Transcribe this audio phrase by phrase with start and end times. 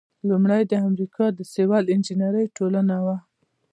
[0.29, 3.17] لومړۍ د امریکا د سیول انجینری ټولنه وه.